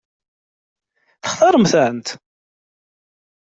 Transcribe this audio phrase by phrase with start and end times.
[1.21, 2.01] Textaṛem-ten?